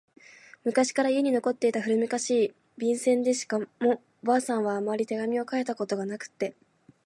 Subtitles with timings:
[0.63, 6.55] 昔から家に残っていた古めかしい、便箋でしかも婆さんはあまり手紙を書いたことがなくって……